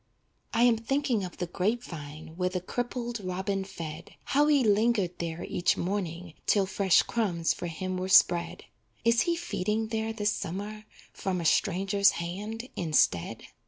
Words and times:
I 0.51 0.63
am 0.63 0.77
thinking 0.77 1.23
of 1.23 1.37
the 1.37 1.45
grape 1.45 1.83
vine 1.83 2.33
Where 2.35 2.49
the 2.49 2.59
crippled 2.59 3.19
robin 3.19 3.63
fed, 3.63 4.15
How 4.23 4.47
he 4.47 4.63
lingered 4.63 5.19
there 5.19 5.43
each 5.43 5.77
morning 5.77 6.33
'Till 6.47 6.65
fresh 6.65 7.03
crumbs 7.03 7.53
for 7.53 7.67
him 7.67 7.97
were 7.97 8.09
spread. 8.09 8.63
Is 9.05 9.21
he 9.29 9.35
feeding 9.35 9.89
there 9.89 10.11
this 10.11 10.31
summer 10.31 10.85
From 11.13 11.39
a 11.39 11.45
stranger's 11.45 12.13
hand, 12.17 12.67
instead? 12.75 13.43